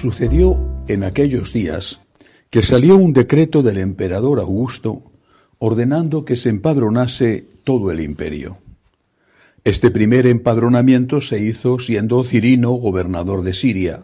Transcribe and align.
Sucedió 0.00 0.56
en 0.86 1.02
aquellos 1.02 1.52
días 1.52 1.98
que 2.50 2.62
salió 2.62 2.96
un 2.96 3.12
decreto 3.12 3.64
del 3.64 3.78
emperador 3.78 4.38
Augusto 4.38 5.02
ordenando 5.58 6.24
que 6.24 6.36
se 6.36 6.50
empadronase 6.50 7.44
todo 7.64 7.90
el 7.90 8.00
imperio. 8.00 8.58
Este 9.64 9.90
primer 9.90 10.28
empadronamiento 10.28 11.20
se 11.20 11.40
hizo 11.40 11.80
siendo 11.80 12.22
Cirino 12.22 12.70
gobernador 12.70 13.42
de 13.42 13.52
Siria, 13.52 14.02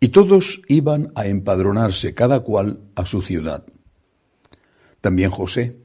y 0.00 0.08
todos 0.08 0.62
iban 0.66 1.12
a 1.14 1.26
empadronarse 1.26 2.14
cada 2.14 2.40
cual 2.40 2.80
a 2.94 3.04
su 3.04 3.20
ciudad. 3.20 3.64
También 5.02 5.30
José, 5.30 5.76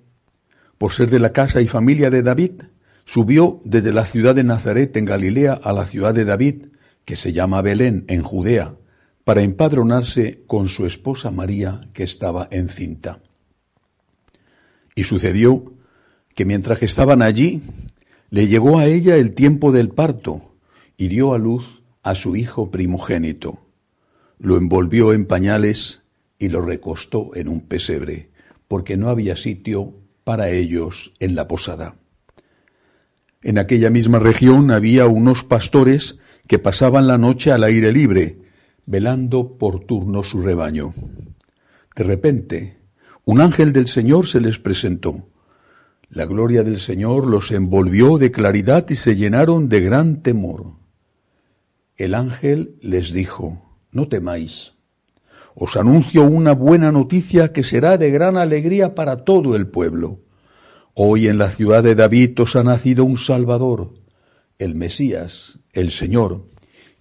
por 0.77 0.93
ser 0.93 1.09
de 1.09 1.19
la 1.19 1.33
casa 1.33 1.61
y 1.61 1.67
familia 1.67 2.09
de 2.09 2.23
David, 2.23 2.63
subió 3.05 3.59
desde 3.65 3.91
la 3.91 4.05
ciudad 4.05 4.33
de 4.33 4.43
Nazaret 4.43 4.95
en 4.97 5.05
Galilea 5.05 5.53
a 5.53 5.73
la 5.73 5.85
ciudad 5.85 6.13
de 6.13 6.25
David, 6.25 6.67
que 7.03 7.15
se 7.15 7.33
llama 7.33 7.61
Belén 7.61 8.05
en 8.07 8.23
Judea, 8.23 8.75
para 9.25 9.41
empadronarse 9.41 10.43
con 10.47 10.69
su 10.69 10.85
esposa 10.85 11.31
María, 11.31 11.89
que 11.93 12.03
estaba 12.03 12.47
encinta. 12.51 13.19
Y 14.95 15.03
sucedió 15.03 15.73
que 16.33 16.45
mientras 16.45 16.79
que 16.79 16.85
estaban 16.85 17.21
allí, 17.21 17.61
le 18.29 18.47
llegó 18.47 18.79
a 18.79 18.85
ella 18.85 19.15
el 19.15 19.33
tiempo 19.33 19.71
del 19.71 19.89
parto 19.89 20.55
y 20.97 21.07
dio 21.07 21.33
a 21.33 21.37
luz 21.37 21.83
a 22.01 22.15
su 22.15 22.35
hijo 22.35 22.71
primogénito. 22.71 23.64
Lo 24.37 24.57
envolvió 24.57 25.13
en 25.13 25.25
pañales 25.25 26.01
y 26.37 26.49
lo 26.49 26.61
recostó 26.61 27.35
en 27.35 27.47
un 27.47 27.61
pesebre, 27.61 28.29
porque 28.67 28.97
no 28.97 29.09
había 29.09 29.35
sitio 29.35 29.95
para 30.23 30.49
ellos 30.49 31.13
en 31.19 31.35
la 31.35 31.47
posada. 31.47 31.95
En 33.41 33.57
aquella 33.57 33.89
misma 33.89 34.19
región 34.19 34.71
había 34.71 35.05
unos 35.05 35.43
pastores 35.43 36.17
que 36.47 36.59
pasaban 36.59 37.07
la 37.07 37.17
noche 37.17 37.51
al 37.51 37.63
aire 37.63 37.91
libre, 37.91 38.39
velando 38.85 39.57
por 39.57 39.81
turno 39.81 40.23
su 40.23 40.41
rebaño. 40.41 40.93
De 41.95 42.03
repente, 42.03 42.79
un 43.23 43.41
ángel 43.41 43.71
del 43.71 43.87
Señor 43.87 44.27
se 44.27 44.41
les 44.41 44.59
presentó. 44.59 45.27
La 46.09 46.25
gloria 46.25 46.63
del 46.63 46.79
Señor 46.79 47.25
los 47.25 47.51
envolvió 47.51 48.17
de 48.17 48.31
claridad 48.31 48.89
y 48.89 48.95
se 48.95 49.15
llenaron 49.15 49.69
de 49.69 49.81
gran 49.81 50.21
temor. 50.21 50.73
El 51.97 52.13
ángel 52.13 52.75
les 52.81 53.13
dijo, 53.13 53.64
no 53.95 54.07
temáis. 54.07 54.73
Os 55.55 55.77
anuncio 55.77 56.23
una 56.23 56.51
buena 56.53 56.91
noticia 56.91 57.53
que 57.53 57.63
será 57.63 57.97
de 57.97 58.11
gran 58.11 58.37
alegría 58.37 58.93
para 58.93 59.23
todo 59.23 59.55
el 59.55 59.67
pueblo. 59.67 60.19
Hoy 60.93 61.27
en 61.27 61.37
la 61.37 61.49
ciudad 61.49 61.83
de 61.83 61.95
David 61.95 62.39
os 62.41 62.55
ha 62.55 62.63
nacido 62.63 63.05
un 63.05 63.17
Salvador, 63.17 63.93
el 64.59 64.75
Mesías, 64.75 65.59
el 65.73 65.91
Señor. 65.91 66.45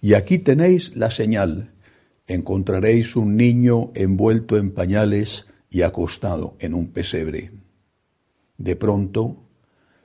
Y 0.01 0.13
aquí 0.13 0.39
tenéis 0.39 0.95
la 0.95 1.11
señal 1.11 1.75
encontraréis 2.27 3.15
un 3.15 3.37
niño 3.37 3.91
envuelto 3.93 4.57
en 4.57 4.71
pañales 4.71 5.45
y 5.69 5.81
acostado 5.81 6.55
en 6.59 6.73
un 6.73 6.87
pesebre. 6.87 7.51
De 8.57 8.75
pronto, 8.75 9.43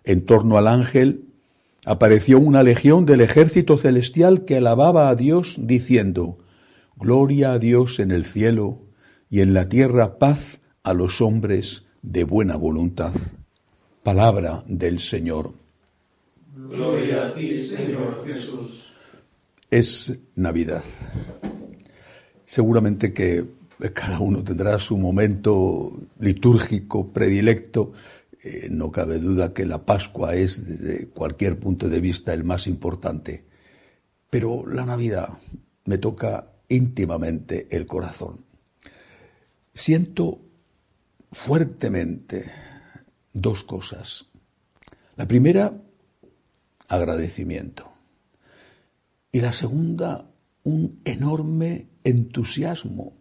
en 0.04 0.26
torno 0.26 0.58
al 0.58 0.66
ángel, 0.66 1.26
apareció 1.84 2.38
una 2.38 2.62
legión 2.62 3.06
del 3.06 3.20
ejército 3.20 3.78
celestial 3.78 4.44
que 4.44 4.56
alababa 4.56 5.08
a 5.08 5.14
Dios 5.14 5.56
diciendo, 5.58 6.38
Gloria 7.00 7.52
a 7.52 7.58
Dios 7.58 7.98
en 7.98 8.10
el 8.10 8.26
cielo 8.26 8.82
y 9.30 9.40
en 9.40 9.54
la 9.54 9.70
tierra 9.70 10.18
paz 10.18 10.60
a 10.82 10.92
los 10.92 11.22
hombres 11.22 11.84
de 12.02 12.24
buena 12.24 12.56
voluntad. 12.56 13.14
Palabra 14.02 14.62
del 14.66 14.98
Señor. 14.98 15.54
Gloria 16.54 17.28
a 17.28 17.34
ti, 17.34 17.54
Señor 17.54 18.22
Jesús. 18.26 18.92
Es 19.70 20.20
Navidad. 20.34 20.84
Seguramente 22.44 23.14
que 23.14 23.46
cada 23.94 24.20
uno 24.20 24.44
tendrá 24.44 24.78
su 24.78 24.98
momento 24.98 25.92
litúrgico 26.18 27.10
predilecto. 27.10 27.94
Eh, 28.42 28.68
no 28.70 28.92
cabe 28.92 29.18
duda 29.18 29.54
que 29.54 29.64
la 29.64 29.86
Pascua 29.86 30.34
es 30.34 30.66
desde 30.66 31.08
cualquier 31.08 31.58
punto 31.58 31.88
de 31.88 32.00
vista 32.02 32.34
el 32.34 32.44
más 32.44 32.66
importante. 32.66 33.46
Pero 34.28 34.66
la 34.66 34.84
Navidad 34.84 35.30
me 35.86 35.96
toca 35.96 36.49
íntimamente 36.70 37.68
el 37.70 37.86
corazón. 37.86 38.46
Siento 39.74 40.40
fuertemente 41.30 42.50
dos 43.34 43.62
cosas. 43.64 44.26
La 45.16 45.28
primera, 45.28 45.74
agradecimiento. 46.88 47.90
Y 49.32 49.40
la 49.40 49.52
segunda, 49.52 50.30
un 50.64 51.00
enorme 51.04 51.86
entusiasmo. 52.04 53.12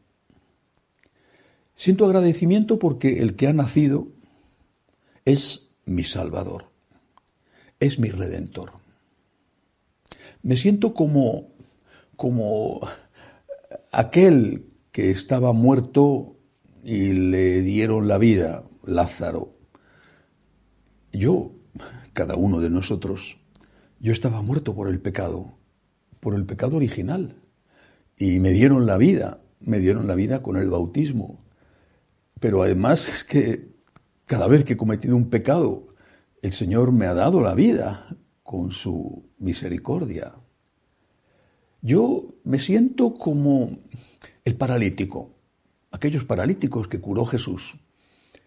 Siento 1.75 2.05
agradecimiento 2.05 2.79
porque 2.79 3.19
el 3.19 3.35
que 3.35 3.47
ha 3.47 3.53
nacido 3.53 4.07
es 5.25 5.69
mi 5.85 6.03
Salvador, 6.03 6.69
es 7.79 7.99
mi 7.99 8.09
Redentor. 8.09 8.73
Me 10.41 10.57
siento 10.57 10.93
como, 10.93 11.49
como 12.15 12.81
aquel 13.99 14.71
que 14.93 15.11
estaba 15.11 15.51
muerto 15.51 16.37
y 16.85 17.11
le 17.11 17.61
dieron 17.61 18.07
la 18.07 18.17
vida, 18.17 18.63
Lázaro. 18.85 19.57
Yo, 21.11 21.51
cada 22.13 22.37
uno 22.37 22.61
de 22.61 22.69
nosotros, 22.69 23.39
yo 23.99 24.13
estaba 24.13 24.41
muerto 24.41 24.73
por 24.73 24.87
el 24.87 25.01
pecado, 25.01 25.51
por 26.21 26.33
el 26.33 26.45
pecado 26.45 26.77
original 26.77 27.35
y 28.17 28.39
me 28.39 28.51
dieron 28.51 28.85
la 28.85 28.97
vida, 28.97 29.41
me 29.59 29.79
dieron 29.79 30.07
la 30.07 30.15
vida 30.15 30.41
con 30.41 30.55
el 30.55 30.69
bautismo. 30.69 31.43
Pero 32.39 32.63
además 32.63 33.09
es 33.09 33.25
que 33.25 33.67
cada 34.25 34.47
vez 34.47 34.63
que 34.63 34.73
he 34.73 34.77
cometido 34.77 35.17
un 35.17 35.29
pecado, 35.29 35.87
el 36.41 36.53
Señor 36.53 36.93
me 36.93 37.05
ha 37.05 37.13
dado 37.13 37.41
la 37.41 37.53
vida 37.53 38.15
con 38.43 38.71
su 38.71 39.29
misericordia. 39.39 40.35
Yo 41.81 42.35
me 42.43 42.59
siento 42.59 43.13
como 43.13 43.69
el 44.43 44.55
paralítico, 44.55 45.35
aquellos 45.91 46.25
paralíticos 46.25 46.87
que 46.87 46.99
curó 46.99 47.25
Jesús, 47.25 47.77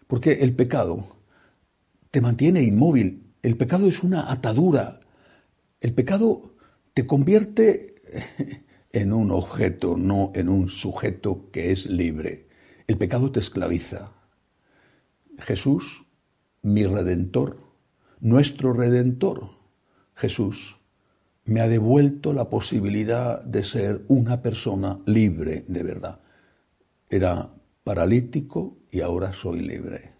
porque 0.07 0.33
el 0.43 0.55
pecado 0.55 1.17
te 2.11 2.21
mantiene 2.21 2.61
inmóvil, 2.61 3.33
el 3.41 3.57
pecado 3.57 3.87
es 3.87 4.03
una 4.03 4.31
atadura, 4.31 4.99
el 5.81 5.93
pecado 5.93 6.55
te 6.93 7.07
convierte 7.07 7.95
en 8.91 9.11
un 9.11 9.31
objeto, 9.31 9.97
no 9.97 10.31
en 10.35 10.47
un 10.47 10.69
sujeto 10.69 11.49
que 11.51 11.71
es 11.71 11.87
libre. 11.87 12.47
El 12.85 12.97
pecado 12.97 13.31
te 13.31 13.39
esclaviza. 13.39 14.13
Jesús, 15.39 16.05
mi 16.61 16.85
redentor, 16.85 17.57
nuestro 18.19 18.73
redentor, 18.73 19.49
Jesús, 20.13 20.77
me 21.45 21.59
ha 21.59 21.67
devuelto 21.67 22.33
la 22.33 22.49
posibilidad 22.49 23.41
de 23.43 23.63
ser 23.63 24.03
una 24.07 24.41
persona 24.41 24.99
libre 25.05 25.63
de 25.67 25.83
verdad. 25.83 26.19
Era 27.09 27.49
paralítico 27.83 28.77
y 28.91 29.01
ahora 29.01 29.33
soy 29.33 29.59
libre. 29.59 30.13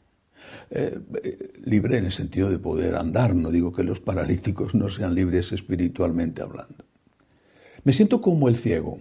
Eh, 0.70 1.00
eh, 1.24 1.54
libre 1.64 1.98
en 1.98 2.06
el 2.06 2.12
sentido 2.12 2.50
de 2.50 2.60
poder 2.60 2.96
andar, 2.96 3.36
no 3.36 3.52
digo 3.52 3.72
que 3.72 3.84
los 3.84 4.00
paralíticos 4.00 4.76
no 4.76 4.90
sean 4.90 5.16
libres 5.16 5.52
espiritualmente 5.52 6.42
hablando. 6.42 6.86
Me 7.84 7.94
siento 7.94 8.22
como 8.22 8.50
el 8.50 8.56
ciego, 8.58 9.00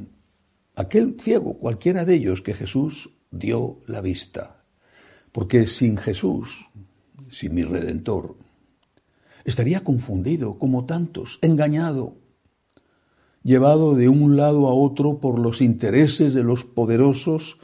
aquel 0.76 1.16
ciego, 1.20 1.58
cualquiera 1.58 2.04
de 2.04 2.14
ellos 2.14 2.42
que 2.42 2.54
Jesús 2.54 3.10
dio 3.30 3.80
la 3.86 4.00
vista, 4.00 4.64
porque 5.32 5.66
sin 5.66 5.96
Jesús, 5.96 6.68
sin 7.30 7.54
mi 7.54 7.64
redentor, 7.64 8.36
estaría 9.44 9.82
confundido 9.82 10.58
como 10.58 10.84
tantos, 10.84 11.38
engañado, 11.42 12.16
llevado 13.42 13.94
de 13.94 14.08
un 14.08 14.36
lado 14.36 14.68
a 14.68 14.74
otro 14.74 15.18
por 15.18 15.38
los 15.38 15.60
intereses 15.60 16.34
de 16.34 16.42
los 16.42 16.64
poderosos 16.64 17.58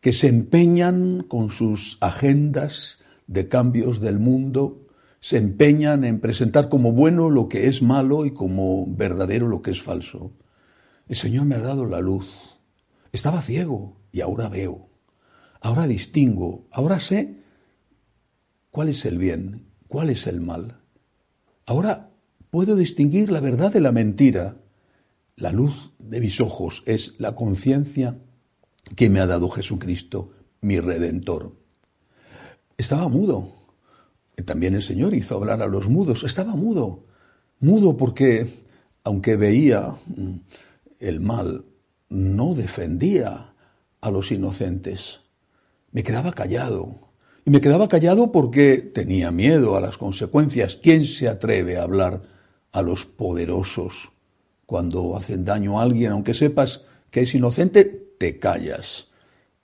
que 0.00 0.12
se 0.12 0.28
empeñan 0.28 1.24
con 1.26 1.50
sus 1.50 1.98
agendas 2.00 2.98
de 3.26 3.48
cambios 3.48 4.00
del 4.00 4.18
mundo, 4.18 4.86
se 5.20 5.38
empeñan 5.38 6.04
en 6.04 6.20
presentar 6.20 6.68
como 6.68 6.92
bueno 6.92 7.30
lo 7.30 7.48
que 7.48 7.68
es 7.68 7.80
malo 7.80 8.26
y 8.26 8.32
como 8.32 8.86
verdadero 8.86 9.48
lo 9.48 9.62
que 9.62 9.70
es 9.70 9.80
falso. 9.80 10.32
El 11.08 11.16
Señor 11.16 11.46
me 11.46 11.54
ha 11.54 11.60
dado 11.60 11.86
la 11.86 12.00
luz. 12.00 12.58
Estaba 13.12 13.40
ciego 13.40 13.96
y 14.12 14.20
ahora 14.20 14.48
veo. 14.48 14.90
Ahora 15.60 15.86
distingo. 15.86 16.66
Ahora 16.70 17.00
sé 17.00 17.42
cuál 18.70 18.90
es 18.90 19.06
el 19.06 19.16
bien, 19.16 19.66
cuál 19.88 20.10
es 20.10 20.26
el 20.26 20.42
mal. 20.42 20.80
Ahora 21.64 22.10
puedo 22.50 22.76
distinguir 22.76 23.30
la 23.30 23.40
verdad 23.40 23.72
de 23.72 23.80
la 23.80 23.92
mentira. 23.92 24.56
La 25.36 25.50
luz 25.50 25.90
de 25.98 26.20
mis 26.20 26.40
ojos 26.40 26.84
es 26.86 27.14
la 27.18 27.34
conciencia 27.34 28.16
que 28.94 29.10
me 29.10 29.18
ha 29.18 29.26
dado 29.26 29.48
Jesucristo, 29.48 30.30
mi 30.60 30.78
redentor. 30.78 31.56
Estaba 32.76 33.08
mudo. 33.08 33.48
También 34.44 34.74
el 34.74 34.82
Señor 34.82 35.12
hizo 35.12 35.34
hablar 35.34 35.60
a 35.60 35.66
los 35.66 35.88
mudos. 35.88 36.22
Estaba 36.22 36.54
mudo. 36.54 37.06
Mudo 37.58 37.96
porque, 37.96 38.48
aunque 39.02 39.36
veía 39.36 39.96
mm, 40.06 40.34
el 41.00 41.20
mal, 41.20 41.64
no 42.08 42.54
defendía 42.54 43.54
a 44.00 44.10
los 44.12 44.30
inocentes. 44.30 45.20
Me 45.90 46.04
quedaba 46.04 46.32
callado. 46.32 47.10
Y 47.44 47.50
me 47.50 47.60
quedaba 47.60 47.88
callado 47.88 48.30
porque 48.30 48.76
tenía 48.78 49.32
miedo 49.32 49.76
a 49.76 49.80
las 49.80 49.98
consecuencias. 49.98 50.76
¿Quién 50.76 51.06
se 51.06 51.28
atreve 51.28 51.76
a 51.76 51.82
hablar 51.82 52.22
a 52.70 52.82
los 52.82 53.04
poderosos 53.04 54.13
cuando 54.66 55.16
hacen 55.16 55.44
daño 55.44 55.78
a 55.78 55.82
alguien, 55.82 56.12
aunque 56.12 56.34
sepas 56.34 56.82
que 57.10 57.22
es 57.22 57.34
inocente, 57.34 57.84
te 58.18 58.38
callas. 58.38 59.08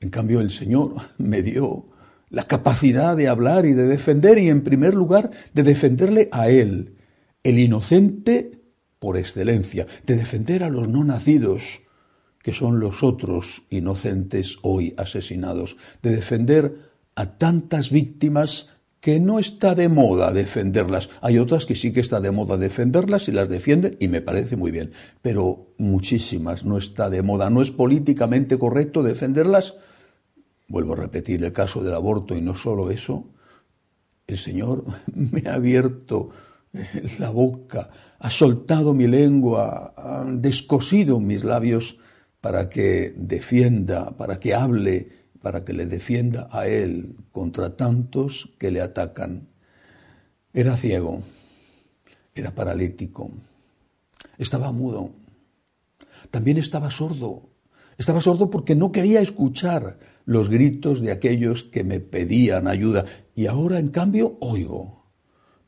En 0.00 0.10
cambio, 0.10 0.40
el 0.40 0.50
Señor 0.50 0.94
me 1.18 1.42
dio 1.42 1.86
la 2.28 2.44
capacidad 2.44 3.16
de 3.16 3.28
hablar 3.28 3.66
y 3.66 3.72
de 3.72 3.86
defender, 3.86 4.38
y 4.38 4.48
en 4.48 4.62
primer 4.62 4.94
lugar, 4.94 5.30
de 5.52 5.62
defenderle 5.62 6.28
a 6.30 6.48
Él, 6.48 6.96
el 7.42 7.58
inocente 7.58 8.60
por 8.98 9.16
excelencia, 9.16 9.86
de 10.06 10.16
defender 10.16 10.62
a 10.62 10.70
los 10.70 10.88
no 10.88 11.02
nacidos, 11.02 11.80
que 12.42 12.52
son 12.52 12.80
los 12.80 13.02
otros 13.02 13.64
inocentes 13.70 14.58
hoy 14.62 14.94
asesinados, 14.96 15.76
de 16.02 16.14
defender 16.14 16.90
a 17.14 17.36
tantas 17.36 17.90
víctimas 17.90 18.68
que 19.00 19.18
no 19.18 19.38
está 19.38 19.74
de 19.74 19.88
moda 19.88 20.32
defenderlas. 20.32 21.08
Hay 21.22 21.38
otras 21.38 21.64
que 21.64 21.74
sí 21.74 21.92
que 21.92 22.00
está 22.00 22.20
de 22.20 22.30
moda 22.30 22.56
defenderlas 22.58 23.28
y 23.28 23.32
las 23.32 23.48
defienden 23.48 23.96
y 23.98 24.08
me 24.08 24.20
parece 24.20 24.56
muy 24.56 24.70
bien, 24.70 24.92
pero 25.22 25.72
muchísimas 25.78 26.64
no 26.64 26.76
está 26.76 27.08
de 27.08 27.22
moda. 27.22 27.48
No 27.48 27.62
es 27.62 27.70
políticamente 27.70 28.58
correcto 28.58 29.02
defenderlas. 29.02 29.74
Vuelvo 30.68 30.92
a 30.92 30.96
repetir 30.96 31.42
el 31.42 31.52
caso 31.52 31.82
del 31.82 31.94
aborto 31.94 32.36
y 32.36 32.42
no 32.42 32.54
solo 32.54 32.90
eso. 32.90 33.30
El 34.26 34.38
Señor 34.38 34.84
me 35.14 35.48
ha 35.48 35.54
abierto 35.54 36.30
la 37.18 37.30
boca, 37.30 37.90
ha 38.18 38.30
soltado 38.30 38.94
mi 38.94 39.08
lengua, 39.08 39.92
ha 39.96 40.24
descosido 40.24 41.18
mis 41.18 41.42
labios 41.42 41.96
para 42.40 42.68
que 42.68 43.12
defienda, 43.16 44.16
para 44.16 44.38
que 44.38 44.54
hable 44.54 45.19
para 45.42 45.64
que 45.64 45.72
le 45.72 45.86
defienda 45.86 46.48
a 46.50 46.66
él 46.66 47.16
contra 47.32 47.76
tantos 47.76 48.50
que 48.58 48.70
le 48.70 48.80
atacan. 48.80 49.48
Era 50.52 50.76
ciego, 50.76 51.22
era 52.34 52.54
paralítico, 52.54 53.30
estaba 54.38 54.72
mudo, 54.72 55.10
también 56.30 56.58
estaba 56.58 56.90
sordo. 56.90 57.48
Estaba 57.98 58.22
sordo 58.22 58.48
porque 58.48 58.74
no 58.74 58.92
quería 58.92 59.20
escuchar 59.20 59.98
los 60.24 60.48
gritos 60.48 61.02
de 61.02 61.12
aquellos 61.12 61.64
que 61.64 61.84
me 61.84 62.00
pedían 62.00 62.66
ayuda. 62.66 63.04
Y 63.34 63.46
ahora, 63.46 63.78
en 63.78 63.88
cambio, 63.88 64.38
oigo, 64.40 65.04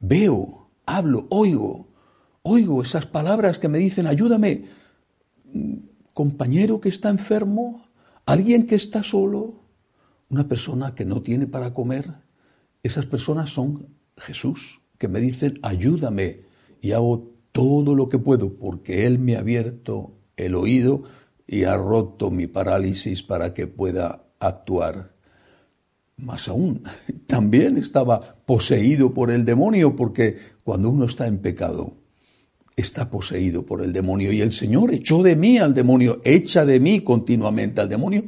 veo, 0.00 0.70
hablo, 0.86 1.26
oigo, 1.28 1.88
oigo 2.42 2.82
esas 2.82 3.04
palabras 3.04 3.58
que 3.58 3.68
me 3.68 3.78
dicen, 3.78 4.06
ayúdame, 4.06 4.64
compañero 6.14 6.80
que 6.80 6.88
está 6.88 7.10
enfermo, 7.10 7.88
alguien 8.24 8.66
que 8.66 8.76
está 8.76 9.02
solo, 9.02 9.61
una 10.32 10.48
persona 10.48 10.94
que 10.94 11.04
no 11.04 11.20
tiene 11.20 11.46
para 11.46 11.74
comer, 11.74 12.10
esas 12.82 13.04
personas 13.04 13.50
son 13.50 13.88
Jesús, 14.16 14.80
que 14.96 15.06
me 15.06 15.20
dicen, 15.20 15.58
ayúdame 15.62 16.40
y 16.80 16.92
hago 16.92 17.34
todo 17.52 17.94
lo 17.94 18.08
que 18.08 18.18
puedo 18.18 18.54
porque 18.54 19.04
Él 19.04 19.18
me 19.18 19.36
ha 19.36 19.40
abierto 19.40 20.14
el 20.38 20.54
oído 20.54 21.02
y 21.46 21.64
ha 21.64 21.76
roto 21.76 22.30
mi 22.30 22.46
parálisis 22.46 23.22
para 23.22 23.52
que 23.52 23.66
pueda 23.66 24.24
actuar. 24.40 25.12
Más 26.16 26.48
aún, 26.48 26.82
también 27.26 27.76
estaba 27.76 28.20
poseído 28.46 29.12
por 29.12 29.30
el 29.30 29.44
demonio 29.44 29.94
porque 29.94 30.38
cuando 30.64 30.88
uno 30.88 31.04
está 31.04 31.26
en 31.26 31.40
pecado, 31.40 31.98
está 32.74 33.10
poseído 33.10 33.66
por 33.66 33.82
el 33.82 33.92
demonio 33.92 34.32
y 34.32 34.40
el 34.40 34.54
Señor 34.54 34.94
echó 34.94 35.22
de 35.22 35.36
mí 35.36 35.58
al 35.58 35.74
demonio, 35.74 36.22
echa 36.24 36.64
de 36.64 36.80
mí 36.80 37.00
continuamente 37.00 37.82
al 37.82 37.90
demonio 37.90 38.24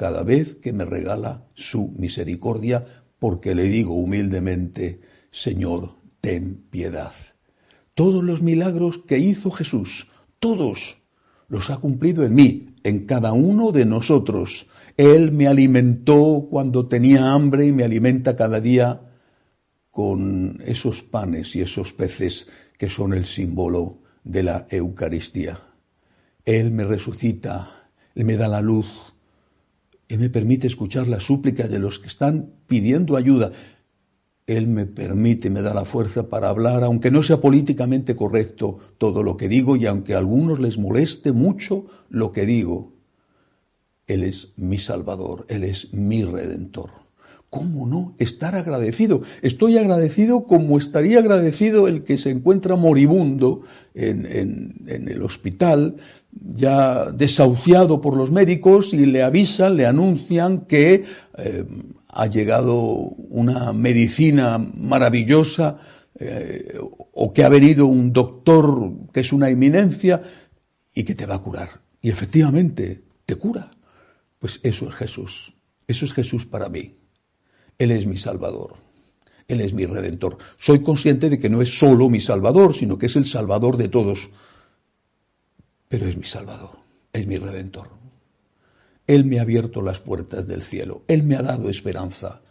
cada 0.00 0.22
vez 0.22 0.54
que 0.54 0.72
me 0.72 0.86
regala 0.86 1.44
su 1.54 1.88
misericordia, 1.98 2.86
porque 3.18 3.54
le 3.54 3.64
digo 3.64 3.92
humildemente, 3.92 5.02
Señor, 5.30 5.96
ten 6.22 6.64
piedad. 6.70 7.12
Todos 7.92 8.24
los 8.24 8.40
milagros 8.40 9.02
que 9.06 9.18
hizo 9.18 9.50
Jesús, 9.50 10.08
todos 10.38 11.02
los 11.48 11.68
ha 11.68 11.76
cumplido 11.76 12.24
en 12.24 12.34
mí, 12.34 12.76
en 12.82 13.04
cada 13.04 13.34
uno 13.34 13.72
de 13.72 13.84
nosotros. 13.84 14.68
Él 14.96 15.32
me 15.32 15.46
alimentó 15.48 16.46
cuando 16.50 16.88
tenía 16.88 17.32
hambre 17.32 17.66
y 17.66 17.72
me 17.72 17.84
alimenta 17.84 18.36
cada 18.36 18.58
día 18.58 19.02
con 19.90 20.62
esos 20.64 21.02
panes 21.02 21.54
y 21.56 21.60
esos 21.60 21.92
peces 21.92 22.46
que 22.78 22.88
son 22.88 23.12
el 23.12 23.26
símbolo 23.26 23.98
de 24.24 24.44
la 24.44 24.66
Eucaristía. 24.70 25.60
Él 26.46 26.70
me 26.70 26.84
resucita, 26.84 27.90
Él 28.14 28.24
me 28.24 28.38
da 28.38 28.48
la 28.48 28.62
luz, 28.62 29.09
él 30.10 30.18
me 30.18 30.28
permite 30.28 30.66
escuchar 30.66 31.06
las 31.06 31.22
súplicas 31.22 31.70
de 31.70 31.78
los 31.78 32.00
que 32.00 32.08
están 32.08 32.50
pidiendo 32.66 33.16
ayuda. 33.16 33.52
Él 34.44 34.66
me 34.66 34.84
permite, 34.84 35.50
me 35.50 35.62
da 35.62 35.72
la 35.72 35.84
fuerza 35.84 36.28
para 36.28 36.48
hablar, 36.48 36.82
aunque 36.82 37.12
no 37.12 37.22
sea 37.22 37.40
políticamente 37.40 38.16
correcto 38.16 38.78
todo 38.98 39.22
lo 39.22 39.36
que 39.36 39.48
digo 39.48 39.76
y 39.76 39.86
aunque 39.86 40.14
a 40.14 40.18
algunos 40.18 40.58
les 40.58 40.78
moleste 40.78 41.30
mucho 41.30 41.86
lo 42.08 42.32
que 42.32 42.44
digo. 42.44 42.92
Él 44.08 44.24
es 44.24 44.48
mi 44.56 44.78
Salvador, 44.78 45.46
Él 45.48 45.62
es 45.62 45.94
mi 45.94 46.24
Redentor. 46.24 46.90
¿Cómo 47.50 47.84
no 47.84 48.14
estar 48.18 48.54
agradecido? 48.54 49.22
Estoy 49.42 49.76
agradecido 49.76 50.44
como 50.44 50.78
estaría 50.78 51.18
agradecido 51.18 51.88
el 51.88 52.04
que 52.04 52.16
se 52.16 52.30
encuentra 52.30 52.76
moribundo 52.76 53.62
en, 53.92 54.24
el 54.86 55.20
hospital, 55.22 55.96
ya 56.30 57.10
desahuciado 57.10 58.00
por 58.00 58.16
los 58.16 58.30
médicos 58.30 58.94
y 58.94 59.04
le 59.04 59.24
avisan, 59.24 59.76
le 59.76 59.84
anuncian 59.84 60.60
que 60.66 61.02
eh, 61.38 61.64
ha 62.10 62.26
llegado 62.26 62.76
una 62.76 63.72
medicina 63.72 64.64
maravillosa 64.76 65.78
eh, 66.20 66.78
o 66.78 67.32
que 67.32 67.42
ha 67.42 67.48
venido 67.48 67.86
un 67.86 68.12
doctor 68.12 68.92
que 69.12 69.20
es 69.20 69.32
una 69.32 69.50
eminencia 69.50 70.22
y 70.94 71.02
que 71.02 71.16
te 71.16 71.26
va 71.26 71.34
a 71.34 71.42
curar. 71.42 71.80
Y 72.00 72.10
efectivamente, 72.10 73.02
te 73.26 73.34
cura. 73.34 73.72
Pues 74.38 74.60
eso 74.62 74.88
es 74.88 74.94
Jesús. 74.94 75.52
Eso 75.88 76.04
es 76.04 76.12
Jesús 76.12 76.46
para 76.46 76.68
mí. 76.68 76.99
Él 77.80 77.92
es 77.92 78.06
mi 78.06 78.18
Salvador. 78.18 78.74
Él 79.48 79.62
es 79.62 79.72
mi 79.72 79.86
Redentor. 79.86 80.36
Soy 80.58 80.80
consciente 80.82 81.30
de 81.30 81.38
que 81.38 81.48
no 81.48 81.62
es 81.62 81.78
solo 81.78 82.10
mi 82.10 82.20
Salvador, 82.20 82.74
sino 82.74 82.98
que 82.98 83.06
es 83.06 83.16
el 83.16 83.24
Salvador 83.24 83.78
de 83.78 83.88
todos. 83.88 84.28
Pero 85.88 86.06
es 86.06 86.16
mi 86.18 86.24
Salvador, 86.24 86.72
es 87.10 87.26
mi 87.26 87.38
Redentor. 87.38 87.88
Él 89.06 89.24
me 89.24 89.38
ha 89.38 89.42
abierto 89.42 89.80
las 89.80 89.98
puertas 89.98 90.46
del 90.46 90.60
cielo, 90.60 91.02
Él 91.08 91.22
me 91.22 91.36
ha 91.36 91.42
dado 91.42 91.70
esperanza, 91.70 92.42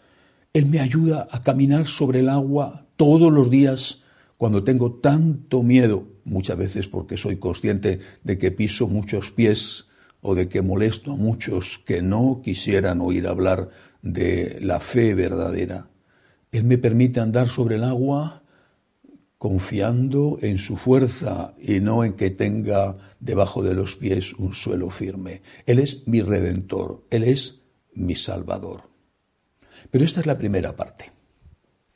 Él 0.52 0.66
me 0.66 0.80
ayuda 0.80 1.28
a 1.30 1.42
caminar 1.42 1.86
sobre 1.86 2.22
el 2.22 2.28
agua 2.28 2.88
todos 2.98 3.32
los 3.32 3.52
días 3.52 4.02
cuando 4.36 4.64
tengo 4.64 4.94
tanto 4.94 5.62
miedo, 5.62 6.08
muchas 6.26 6.58
veces 6.58 6.88
porque 6.88 7.18
soy 7.18 7.38
consciente 7.38 8.00
de 8.24 8.38
que 8.40 8.52
piso 8.52 8.88
muchos 8.88 9.32
pies 9.32 9.86
o 10.22 10.34
de 10.34 10.50
que 10.50 10.64
molesto 10.64 11.14
a 11.14 11.16
muchos 11.16 11.80
que 11.86 12.02
no 12.02 12.42
quisieran 12.44 13.00
oír 13.00 13.28
hablar 13.28 13.70
de 14.02 14.60
la 14.62 14.80
fe 14.80 15.14
verdadera. 15.14 15.90
Él 16.52 16.64
me 16.64 16.78
permite 16.78 17.20
andar 17.20 17.48
sobre 17.48 17.76
el 17.76 17.84
agua 17.84 18.44
confiando 19.38 20.38
en 20.42 20.58
su 20.58 20.76
fuerza 20.76 21.54
y 21.62 21.80
no 21.80 22.04
en 22.04 22.14
que 22.14 22.30
tenga 22.30 22.98
debajo 23.20 23.64
de 23.64 23.74
los 23.74 23.96
pies 23.96 24.34
un 24.34 24.54
suelo 24.54 24.90
firme. 24.90 25.42
Él 25.66 25.80
es 25.80 26.08
mi 26.08 26.22
redentor, 26.22 27.06
Él 27.10 27.24
es 27.24 27.62
mi 27.94 28.16
salvador. 28.16 28.90
Pero 29.92 30.04
esta 30.04 30.20
es 30.20 30.26
la 30.26 30.38
primera 30.38 30.76
parte. 30.76 31.12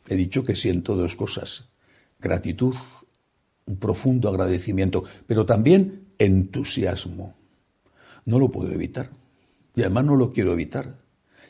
He 0.07 0.15
dicho 0.15 0.43
que 0.43 0.55
siento 0.55 0.95
dos 0.95 1.15
cosas, 1.15 1.69
gratitud, 2.19 2.75
un 3.65 3.77
profundo 3.77 4.29
agradecimiento, 4.29 5.03
pero 5.27 5.45
también 5.45 6.07
entusiasmo. 6.19 7.36
No 8.25 8.39
lo 8.39 8.51
puedo 8.51 8.72
evitar 8.72 9.10
y 9.75 9.81
además 9.81 10.05
no 10.05 10.15
lo 10.15 10.31
quiero 10.31 10.53
evitar. 10.53 11.02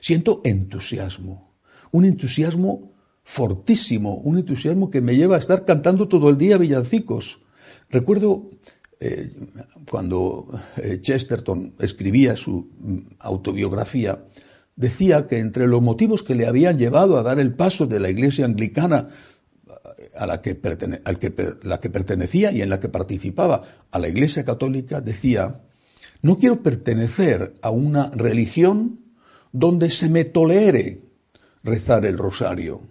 Siento 0.04 0.42
entusiasmo, 0.44 1.56
un 1.92 2.04
entusiasmo 2.04 2.92
fortísimo, 3.24 4.16
un 4.16 4.38
entusiasmo 4.38 4.92
que 4.92 5.00
me 5.00 5.16
lleva 5.16 5.38
a 5.38 5.40
estar 5.40 5.64
cantando 5.64 6.10
todo 6.10 6.30
el 6.30 6.38
día 6.38 6.58
villancicos. 6.58 7.40
Recuerdo 7.90 8.50
eh, 9.00 9.32
cuando 9.90 10.46
eh, 10.76 11.00
Chesterton 11.00 11.76
escribía 11.80 12.36
su 12.36 12.70
mm, 12.78 12.98
autobiografía, 13.20 14.26
decía 14.76 15.26
que 15.26 15.40
entre 15.40 15.70
los 15.70 15.82
motivos 15.82 16.22
que 16.22 16.36
le 16.36 16.48
habían 16.48 16.78
llevado 16.78 17.18
a 17.18 17.24
dar 17.24 17.40
el 17.40 17.54
paso 17.54 17.88
de 17.88 18.02
la 18.02 18.10
iglesia 18.10 18.44
anglicana 18.44 19.08
eh, 19.70 20.10
a 20.18 20.28
la 20.28 20.42
que, 20.42 20.60
la 21.64 21.80
que 21.80 21.90
pertenecía 21.90 22.52
y 22.52 22.62
en 22.62 22.70
la 22.70 22.82
que 22.82 22.90
participaba 22.90 23.62
a 23.90 24.00
la 24.00 24.10
iglesia 24.10 24.44
católica, 24.44 25.00
decía 25.00 25.62
No 26.22 26.38
quiero 26.38 26.62
pertenecer 26.62 27.54
a 27.62 27.70
una 27.70 28.12
religión 28.12 29.03
donde 29.54 29.90
se 29.90 30.10
me 30.10 30.26
tolere 30.26 31.00
rezar 31.64 32.06
el 32.06 32.18
rosario 32.18 32.82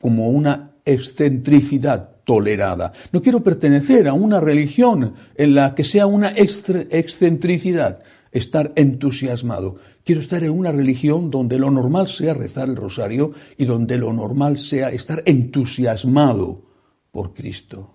como 0.00 0.30
una 0.30 0.72
excentricidad 0.84 2.16
tolerada. 2.24 2.92
No 3.12 3.20
quiero 3.20 3.44
pertenecer 3.44 4.08
a 4.08 4.14
una 4.14 4.40
religión 4.40 5.14
en 5.36 5.54
la 5.54 5.74
que 5.74 5.84
sea 5.84 6.06
una 6.06 6.30
excentricidad 6.30 8.02
estar 8.32 8.72
entusiasmado. 8.76 9.76
Quiero 10.04 10.20
estar 10.20 10.42
en 10.42 10.50
una 10.50 10.72
religión 10.72 11.30
donde 11.30 11.58
lo 11.58 11.70
normal 11.70 12.08
sea 12.08 12.34
rezar 12.34 12.68
el 12.68 12.76
rosario 12.76 13.32
y 13.56 13.64
donde 13.64 13.98
lo 13.98 14.12
normal 14.12 14.58
sea 14.58 14.90
estar 14.90 15.22
entusiasmado 15.26 16.62
por 17.10 17.34
Cristo. 17.34 17.94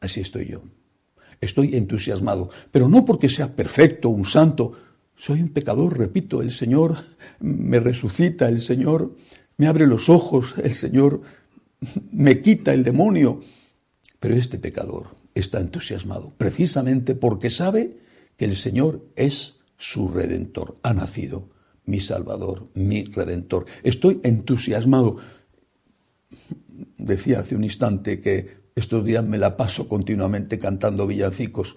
Así 0.00 0.20
estoy 0.20 0.46
yo. 0.46 0.62
Estoy 1.40 1.76
entusiasmado, 1.76 2.50
pero 2.72 2.88
no 2.88 3.04
porque 3.04 3.28
sea 3.28 3.54
perfecto, 3.54 4.08
un 4.08 4.24
santo. 4.24 4.72
Soy 5.18 5.42
un 5.42 5.48
pecador, 5.48 5.98
repito, 5.98 6.42
el 6.42 6.52
Señor 6.52 6.96
me 7.40 7.80
resucita, 7.80 8.48
el 8.48 8.60
Señor 8.60 9.16
me 9.56 9.66
abre 9.66 9.86
los 9.86 10.08
ojos, 10.08 10.54
el 10.62 10.74
Señor 10.74 11.22
me 12.12 12.40
quita 12.40 12.72
el 12.72 12.84
demonio. 12.84 13.40
Pero 14.20 14.36
este 14.36 14.58
pecador 14.58 15.08
está 15.34 15.58
entusiasmado, 15.60 16.32
precisamente 16.38 17.16
porque 17.16 17.50
sabe 17.50 17.98
que 18.36 18.44
el 18.44 18.56
Señor 18.56 19.04
es 19.16 19.58
su 19.76 20.08
redentor. 20.08 20.78
Ha 20.82 20.94
nacido 20.94 21.50
mi 21.84 21.98
Salvador, 21.98 22.68
mi 22.74 23.04
redentor. 23.04 23.66
Estoy 23.82 24.20
entusiasmado. 24.22 25.16
Decía 26.96 27.40
hace 27.40 27.56
un 27.56 27.64
instante 27.64 28.20
que 28.20 28.58
estos 28.76 29.04
días 29.04 29.24
me 29.24 29.38
la 29.38 29.56
paso 29.56 29.88
continuamente 29.88 30.60
cantando 30.60 31.08
villancicos. 31.08 31.74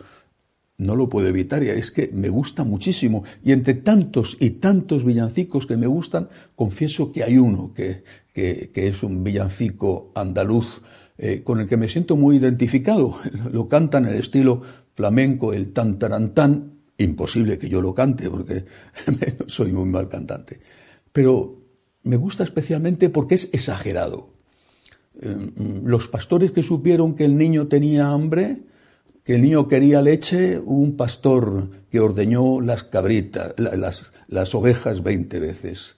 No 0.82 0.96
lo 0.96 1.10
puedo 1.10 1.28
evitar 1.28 1.64
y 1.64 1.70
es 1.70 1.92
que 1.92 2.10
me 2.12 2.30
gusta 2.30 2.64
muchísimo. 2.64 3.24
Y 3.44 3.52
entre 3.52 3.76
tantos 3.76 4.36
y 4.40 4.50
tantos 4.52 5.06
villancicos 5.06 5.68
que 5.68 5.78
me 5.78 5.86
gustan, 5.86 6.28
confieso 6.56 7.12
que 7.12 7.24
hay 7.24 7.38
uno 7.38 7.72
que, 7.72 8.04
que, 8.34 8.72
es 8.74 9.04
un 9.04 9.24
villancico 9.24 10.12
andaluz 10.16 10.82
eh, 11.20 11.44
con 11.44 11.60
el 11.60 11.68
que 11.68 11.78
me 11.78 11.88
siento 11.88 12.16
muy 12.16 12.38
identificado. 12.38 13.16
Lo 13.52 13.70
cantan 13.70 14.06
en 14.06 14.14
el 14.14 14.20
estilo 14.22 14.64
flamenco, 14.96 15.54
el 15.54 15.72
tan 15.72 16.00
tan 16.00 16.72
Imposible 16.98 17.58
que 17.58 17.70
yo 17.70 17.82
lo 17.82 17.96
cante 17.96 18.30
porque 18.30 18.66
soy 19.48 19.72
muy 19.72 19.90
mal 19.90 20.08
cantante. 20.08 20.60
Pero 21.12 21.62
me 22.04 22.16
gusta 22.16 22.44
especialmente 22.44 23.10
porque 23.10 23.36
es 23.36 23.50
exagerado. 23.54 24.34
Eh, 25.20 25.36
los 25.84 26.08
pastores 26.08 26.52
que 26.52 26.64
supieron 26.64 27.16
que 27.16 27.26
el 27.26 27.38
niño 27.38 27.68
tenía 27.68 28.10
hambre, 28.10 28.64
que 29.24 29.36
el 29.36 29.42
niño 29.42 29.68
quería 29.68 30.02
leche, 30.02 30.58
un 30.60 30.98
pastor 30.98 31.70
que 31.90 32.00
ordeñó 32.00 32.62
las 32.62 32.84
cabritas, 32.84 33.54
las, 33.58 34.56
ovejas 34.56 35.04
veinte 35.04 35.40
veces. 35.40 35.98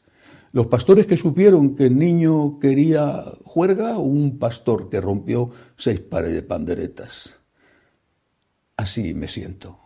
Los 0.52 0.68
pastores 0.68 1.08
que 1.08 1.18
supieron 1.18 1.76
que 1.76 1.86
el 1.86 1.98
niño 1.98 2.60
quería 2.60 3.24
juerga, 3.44 3.98
un 3.98 4.38
pastor 4.38 4.90
que 4.90 5.02
rompió 5.02 5.50
seis 5.78 6.00
pares 6.00 6.34
de 6.34 6.44
panderetas. 6.44 7.40
Así 8.78 9.14
me 9.14 9.28
siento. 9.28 9.80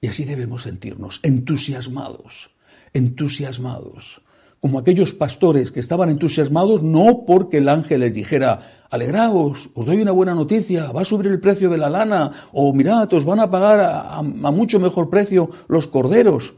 Y 0.00 0.08
así 0.08 0.24
debemos 0.24 0.62
sentirnos, 0.62 1.20
entusiasmados, 1.22 2.54
entusiasmados, 2.92 4.20
como 4.64 4.78
aquellos 4.78 5.12
pastores 5.12 5.70
que 5.70 5.80
estaban 5.80 6.08
entusiasmados 6.08 6.82
no 6.82 7.26
porque 7.26 7.58
el 7.58 7.68
ángel 7.68 8.00
les 8.00 8.14
dijera, 8.14 8.86
alegraos, 8.88 9.68
os 9.74 9.84
doy 9.84 10.00
una 10.00 10.12
buena 10.12 10.32
noticia, 10.32 10.90
va 10.90 11.02
a 11.02 11.04
subir 11.04 11.26
el 11.26 11.38
precio 11.38 11.68
de 11.68 11.76
la 11.76 11.90
lana, 11.90 12.32
o 12.50 12.72
mirad, 12.72 13.12
os 13.12 13.26
van 13.26 13.40
a 13.40 13.50
pagar 13.50 13.80
a, 13.80 14.16
a 14.16 14.22
mucho 14.22 14.80
mejor 14.80 15.10
precio 15.10 15.50
los 15.68 15.86
corderos. 15.86 16.54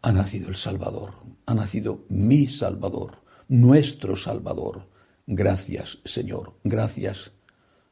Ha 0.00 0.10
nacido 0.10 0.48
el 0.48 0.56
Salvador, 0.56 1.10
ha 1.44 1.52
nacido 1.52 2.06
mi 2.08 2.46
Salvador, 2.46 3.18
nuestro 3.46 4.16
Salvador. 4.16 4.86
Gracias, 5.26 5.98
Señor, 6.06 6.54
gracias. 6.64 7.32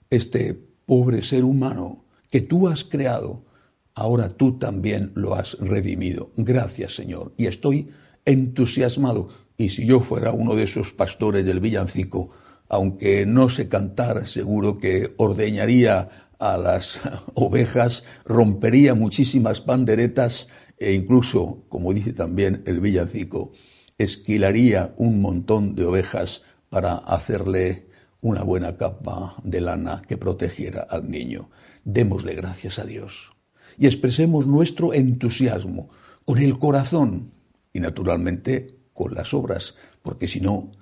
Este 0.09 0.55
pobre 0.87 1.23
ser 1.23 1.45
humano 1.45 2.07
que 2.31 2.41
tú 2.41 2.69
has 2.69 2.85
creado, 2.85 3.45
ahora 3.93 4.31
tú 4.31 4.57
también 4.57 5.13
lo 5.15 5.35
has 5.35 5.59
redimido. 5.59 6.31
Gracias, 6.37 6.95
Señor. 6.95 7.35
Y 7.37 7.49
estoy 7.49 7.91
entusiasmado. 8.31 9.29
Y 9.57 9.71
si 9.71 9.87
yo 9.87 10.01
fuera 10.01 10.33
uno 10.33 10.55
de 10.55 10.65
esos 10.65 10.93
pastores 10.93 11.45
del 11.45 11.61
villancico, 11.61 12.31
aunque 12.69 13.27
no 13.27 13.49
sé 13.49 13.69
cantar, 13.69 14.27
seguro 14.27 14.79
que 14.79 15.15
ordeñaría 15.17 16.09
a 16.39 16.57
las 16.57 17.01
ovejas, 17.35 18.05
rompería 18.25 18.95
muchísimas 18.95 19.61
panderetas 19.61 20.49
e 20.79 20.95
incluso, 20.95 21.65
como 21.69 21.93
dice 21.93 22.13
también 22.13 22.63
el 22.67 22.81
villancico, 22.81 23.53
esquilaría 23.99 24.95
un 24.97 25.21
montón 25.21 25.75
de 25.75 25.85
ovejas 25.85 26.43
para 26.71 26.95
hacerle 26.95 27.89
una 28.23 28.43
buena 28.43 28.77
capa 28.77 29.37
de 29.45 29.61
lana 29.61 30.03
que 30.09 30.17
protegiera 30.17 30.87
al 30.89 31.11
niño. 31.11 31.51
Démosle 31.85 32.35
gracias 32.35 32.79
a 32.79 32.85
Dios 32.85 33.33
y 33.79 33.87
expresemos 33.87 34.47
nuestro 34.47 34.93
entusiasmo 34.95 35.91
con 36.25 36.39
el 36.39 36.59
corazón 36.59 37.33
y 37.73 37.81
naturalmente 37.81 38.79
con 38.93 39.15
las 39.15 39.33
obras, 39.35 39.75
porque 40.03 40.29
si 40.29 40.41
no, 40.41 40.73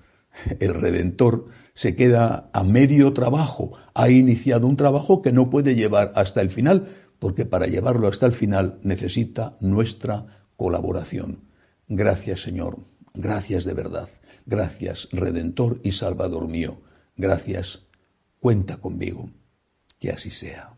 el 0.61 0.75
Redentor 0.75 1.47
se 1.75 1.95
queda 1.95 2.51
a 2.53 2.65
medio 2.65 3.13
trabajo, 3.13 3.73
ha 3.95 4.11
iniciado 4.11 4.67
un 4.67 4.77
trabajo 4.77 5.23
que 5.23 5.33
no 5.33 5.51
puede 5.51 5.75
llevar 5.75 6.13
hasta 6.15 6.41
el 6.41 6.51
final, 6.51 6.89
porque 7.19 7.45
para 7.45 7.67
llevarlo 7.67 8.09
hasta 8.09 8.27
el 8.27 8.33
final 8.33 8.79
necesita 8.83 9.57
nuestra 9.61 10.27
colaboración. 10.57 11.45
Gracias 11.87 12.43
Señor, 12.43 12.79
gracias 13.15 13.65
de 13.65 13.75
verdad, 13.75 14.09
gracias 14.47 15.09
Redentor 15.13 15.81
y 15.83 15.93
Salvador 15.93 16.49
mío, 16.49 16.83
gracias, 17.17 17.87
cuenta 18.41 18.77
conmigo, 18.79 19.31
que 19.99 20.11
así 20.11 20.31
sea. 20.31 20.78